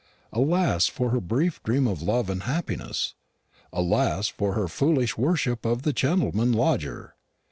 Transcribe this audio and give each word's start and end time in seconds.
Alas 0.33 0.87
for 0.87 1.11
her 1.11 1.21
brief 1.21 1.61
dream 1.61 1.87
of 1.87 2.01
love 2.01 2.27
and 2.27 2.41
happiness! 2.41 3.13
Alas 3.71 4.29
for 4.29 4.53
her 4.55 4.67
foolish 4.67 5.15
worship 5.15 5.63
of 5.63 5.83
the 5.83 5.93
gentleman 5.93 6.51
lodger! 6.53 7.13